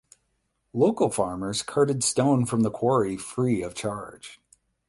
Local 0.73 1.11
famers 1.11 1.63
carted 1.63 2.03
stone 2.03 2.47
from 2.47 2.61
the 2.61 2.71
quarry 2.71 3.17
free 3.17 3.61
of 3.61 3.75
charge. 3.75 4.41